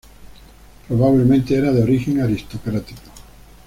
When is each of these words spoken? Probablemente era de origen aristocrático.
Probablemente 0.87 1.55
era 1.55 1.71
de 1.71 1.83
origen 1.83 2.21
aristocrático. 2.21 3.03